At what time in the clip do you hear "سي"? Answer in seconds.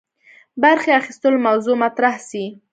2.29-2.43